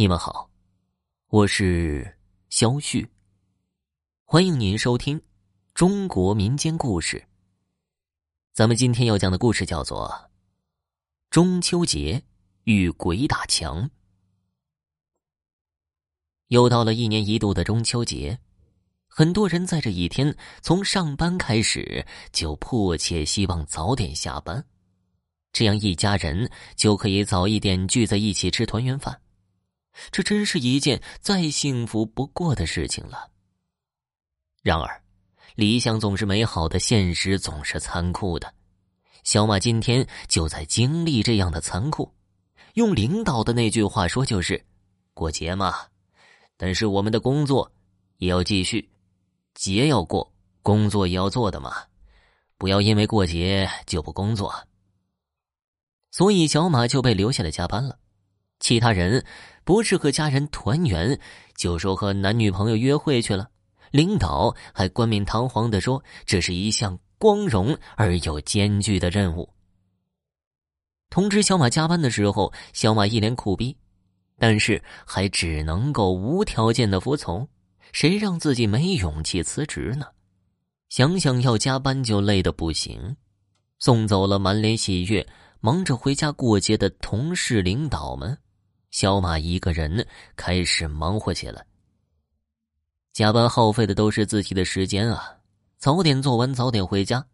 [0.00, 0.48] 你们好，
[1.28, 2.16] 我是
[2.48, 3.06] 肖旭。
[4.24, 5.20] 欢迎您收听
[5.74, 7.22] 中国民间故事。
[8.54, 10.08] 咱们今天要讲的故事叫做
[11.28, 12.22] 《中秋节
[12.64, 13.84] 与鬼打墙》。
[16.46, 18.38] 又到了一年一度的中秋节，
[19.06, 24.64] 很多人在这一天从上班开始就迫切希望早点下班，
[25.52, 29.20] 这样一家人就可以早一点聚在一起吃团圆饭。
[30.10, 33.30] 这真是一件再幸福不过的事情了。
[34.62, 35.02] 然而，
[35.54, 38.52] 理想总是美好的，现实总是残酷的。
[39.24, 42.12] 小马今天就在经历这样的残酷。
[42.74, 44.64] 用领导的那句话说，就是
[45.12, 45.74] “过节嘛，
[46.56, 47.70] 但是我们的工作
[48.18, 48.88] 也要继续，
[49.54, 50.32] 节要过，
[50.62, 51.84] 工作也要做的嘛，
[52.56, 54.54] 不要因为过节就不工作。”
[56.12, 57.98] 所以，小马就被留下来加班了。
[58.60, 59.24] 其他人
[59.70, 61.16] 不是和家人团圆，
[61.54, 63.48] 就说和男女朋友约会去了。
[63.92, 69.48] 领导还冠冕堂皇的说，这是一项光荣而又艰巨的任务。
[71.08, 73.76] 通知小马加班的时候，小马一脸苦逼，
[74.40, 77.48] 但是还只能够无条件的服从。
[77.92, 80.06] 谁让自己没勇气辞职呢？
[80.88, 83.16] 想想要加班就累得不行。
[83.78, 85.24] 送走了满脸喜悦、
[85.60, 88.36] 忙着回家过节的同事、领导们。
[88.90, 91.64] 小马一个人开始忙活起来。
[93.12, 95.36] 加班耗费的都是自己的时间啊！
[95.78, 97.24] 早点做完，早点回家，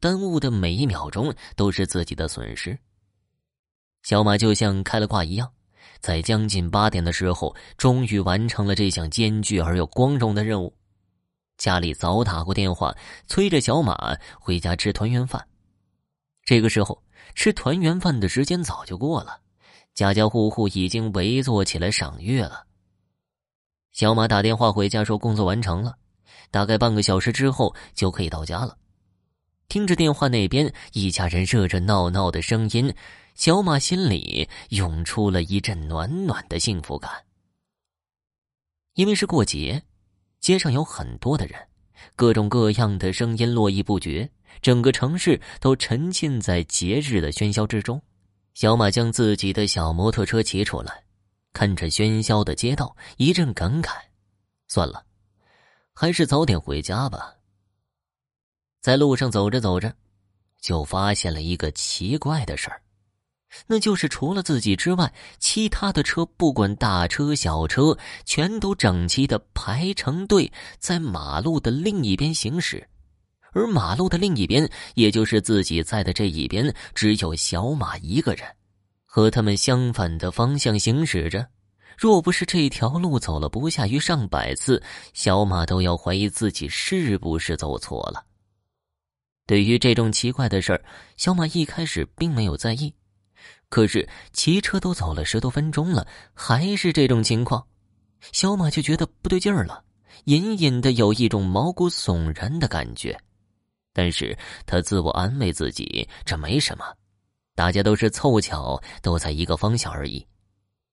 [0.00, 2.78] 耽误的每一秒钟都是自己的损失。
[4.02, 5.50] 小马就像开了挂一样，
[6.00, 10.74] 在将近八点的时候，终于完成了这项艰巨而又光荣的任务。
[11.56, 12.94] 家里早打过电话，
[13.26, 13.96] 催着小马
[14.40, 15.46] 回家吃团圆饭。
[16.44, 17.02] 这个时候，
[17.34, 19.40] 吃团圆饭的时间早就过了。
[19.94, 22.66] 家家户户已经围坐起来赏月了。
[23.92, 25.96] 小马打电话回家说工作完成了，
[26.50, 28.76] 大概半个小时之后就可以到家了。
[29.68, 32.92] 听着电话那边一家人热热闹闹的声音，
[33.36, 37.10] 小马心里涌出了一阵暖暖的幸福感。
[38.94, 39.82] 因为是过节，
[40.40, 41.58] 街上有很多的人，
[42.16, 44.28] 各种各样的声音络绎不绝，
[44.60, 48.02] 整个城市都沉浸在节日的喧嚣之中。
[48.54, 51.04] 小马将自己的小摩托车骑出来，
[51.52, 53.96] 看着喧嚣的街道，一阵感慨
[54.68, 55.04] ：“算了，
[55.92, 57.34] 还是早点回家吧。”
[58.80, 59.92] 在路上走着走着，
[60.60, 62.80] 就发现了一个奇怪的事儿，
[63.66, 72.88] 那就是除了自己之外，其他的车不管大车小车，全都整齐的排成队，在马路的另一边行驶。
[73.54, 78.44] 而马路的另一边，也就是自己在的这一边，只有小马一个人，
[79.06, 81.46] 和他们相反的方向行驶着。
[81.96, 84.82] 若不是这条路走了不下于上百次，
[85.12, 88.26] 小马都要怀疑自己是不是走错了。
[89.46, 90.84] 对于这种奇怪的事儿，
[91.16, 92.92] 小马一开始并没有在意。
[93.68, 97.64] 可是骑车都走了十多分钟了，还是这种情况，
[98.32, 99.84] 小马就觉得不对劲儿了，
[100.24, 103.16] 隐隐的有一种毛骨悚然的感觉。
[103.94, 106.84] 但是他自我安慰自己，这没什么，
[107.54, 110.26] 大家都是凑巧，都在一个方向而已。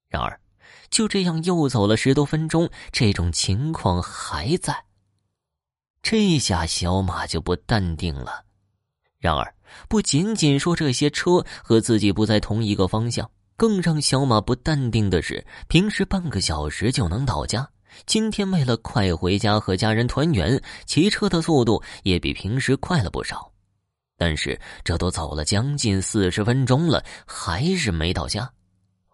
[0.07, 0.39] 然而，
[0.89, 4.85] 就这样又走了十多分钟，这种情况还在。
[6.03, 8.45] 这下小马就不淡定了。
[9.17, 9.53] 然而，
[9.87, 17.67] 不仅仅说这些车和自己不在同一个方向，更让小马不淡定的是，平时半个小时就能到家。
[18.05, 23.51] 今天为了快回家和家人团圆，骑车的速度也比平时快了不少。
[24.17, 28.51] 但是这都走了将近四十分钟了，还是没到家，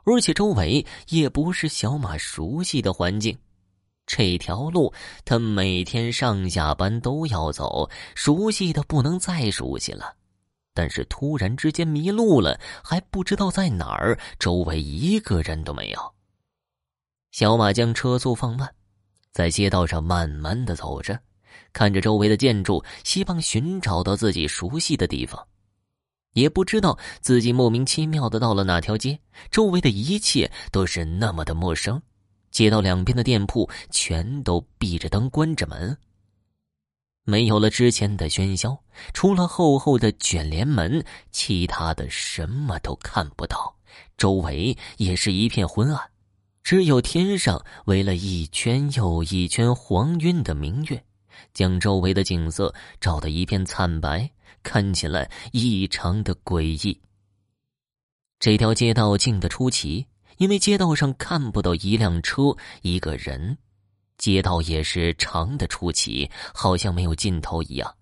[0.04, 3.38] 而且周围也不是小马熟悉的环境。
[4.06, 4.94] 这条路
[5.26, 10.14] 他每天上下班都要走，熟悉的不能再熟悉了。
[10.74, 16.14] 但是突然之间迷路了，还不知道在哪儿，周围一个人都没有。
[17.32, 18.74] 小马将车速放慢，
[19.32, 21.20] 在街道上慢慢的走着，
[21.74, 25.48] 看着周围的建筑，希望寻找到自己熟悉的地方。
[26.34, 29.20] 也不知道自己莫名其妙的到了哪条街，
[29.50, 32.02] 周围的一切都是那么的陌生。
[32.52, 35.98] 街道两边的店铺全都闭着灯，关着门，
[37.24, 38.84] 没有了之前的喧嚣，
[39.14, 43.76] 除了厚厚的卷帘门，其他的什么都看不到。
[44.18, 46.10] 周围也是一片昏暗。
[46.68, 51.02] 只有天上围了一圈又一圈黄晕的明月，
[51.54, 54.30] 将周围的景色照得一片惨白，
[54.64, 57.02] 看起来异常的诡异。
[58.38, 60.08] 这条街道静得出奇，
[60.40, 63.58] 因为街道上看不到一辆车、一个人，
[64.18, 67.96] 街道也是长的出奇，好像没有尽头一样。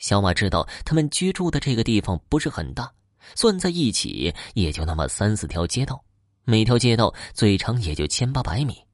[0.00, 2.92] 小马知道他们居住的这个地方不是很大，
[3.36, 6.04] 算在一起也就那么三四条街道，
[6.44, 8.84] 每条街道最长也就千八百米。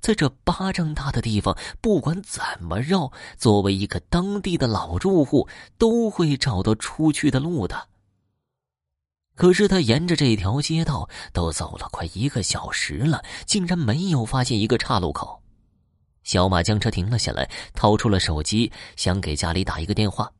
[0.00, 5.46] 在这巴掌大的地方，不管怎么绕，作为一个当地的老住户，
[5.76, 7.88] 都会找到出去的路的。
[9.36, 15.42] 可是他沿着这条街道都走了快一个小时了，竟然没有发现一个岔路口。
[16.22, 20.32] 小马将车停了下来，掏出了手机，想给家里打一个电话，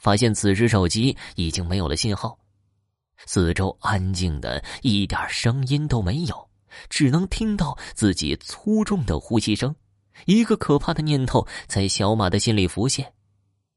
[0.00, 2.36] 发现此时手机已经没有了信号，
[3.26, 6.48] 四周安静的一点声音都没有。
[6.88, 9.76] 只能听到自己粗重的呼吸声，
[10.24, 13.12] 一个可怕的念头在小马的心里浮现：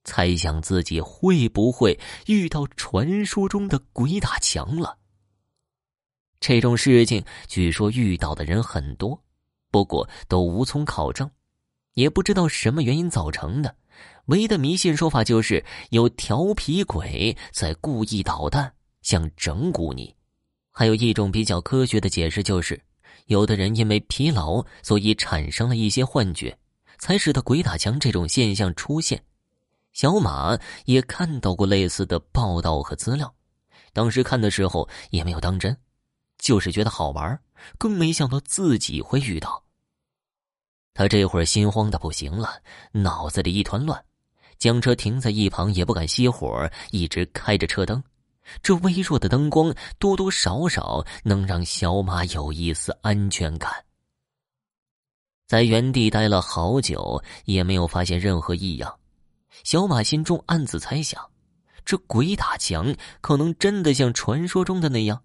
[0.06, 4.98] 猜想自己会不会遇到传说中的鬼打墙了。
[6.40, 9.22] 这种事情据说遇到的人很多，
[9.72, 11.30] 不过都无从考证，
[11.96, 13.76] 也不知道什么原因造成的。
[14.28, 18.74] 唯一的迷信说法就是有调皮鬼在故意捣蛋，
[19.06, 20.14] 想整蛊你。
[20.72, 22.82] 还有一种比较科学的解释，就是
[23.28, 26.58] 有的人因为疲劳，所以产生了一些幻觉，
[26.98, 29.24] 才使得鬼打墙这种现象出现。
[29.94, 33.32] 小马也看到过类似的报道和资料，
[33.94, 35.78] 当时看的时候也没有当真，
[36.40, 37.40] 就是觉得好玩，
[37.78, 39.64] 更没想到自己会遇到。
[40.96, 42.60] 他这会儿心慌的不行了，
[42.92, 44.04] 脑子里一团乱，
[44.58, 48.04] 将车停在一旁，也不敢熄火，一直开着车灯。
[48.62, 53.72] 这微弱的灯光多多少少能让小马有一丝安全感。
[55.48, 59.00] 在原地待了好久，也没有发现任何异样。
[59.64, 61.24] 小马心中暗自猜想：
[61.86, 65.22] 这鬼打墙可能真的像传说中的那样，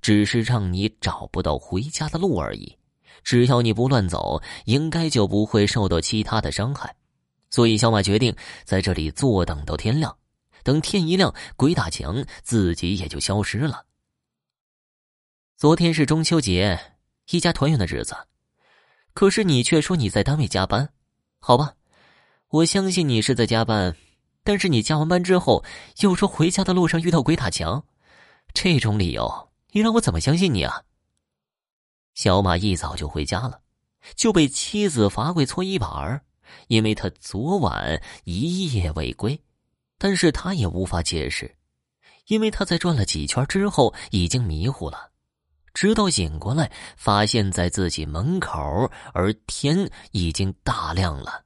[0.00, 2.76] 只是让你找不到回家的路而已。
[3.24, 6.94] 只要你不乱走，应该就不会受到其他的伤害。
[7.50, 8.34] 所以，小马决定
[8.64, 10.14] 在这里坐等到天亮。
[10.62, 13.86] 等天一亮，鬼打墙，自己也就消失了。
[15.56, 16.96] 昨天是中秋节，
[17.30, 18.16] 一家团圆的日子，
[19.14, 20.92] 可是你却说你在单位加班，
[21.38, 21.74] 好吧，
[22.48, 23.96] 我相信你是在加班，
[24.42, 25.64] 但是你加完班之后
[26.00, 27.84] 又说回家的路上遇到鬼打墙，
[28.52, 30.82] 这种理由你让我怎么相信你啊？
[32.14, 33.62] 小马一早就回家了，
[34.16, 36.24] 就被妻子罚跪搓衣板
[36.66, 39.40] 因为他昨晚一夜未归。
[40.02, 41.54] 但是他也无法解释，
[42.26, 45.12] 因为他在转了几圈之后已经迷糊了，
[45.74, 51.44] 直到醒过来，发现在自己门口，而天已经大亮了。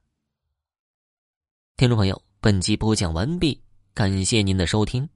[1.75, 3.61] 听众朋友，本集播讲完毕，
[3.93, 5.07] 感谢您的收听。